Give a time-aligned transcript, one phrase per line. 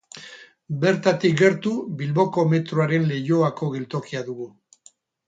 [0.85, 4.49] Bertatik gertu Bilboko metroaren Leioako geltokia dugu.